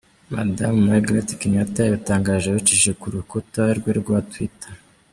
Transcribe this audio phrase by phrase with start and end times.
[0.35, 4.73] Madame Margaret Kenyatta yabitangaje abicishije ku rubuga rwe rwa Twitter.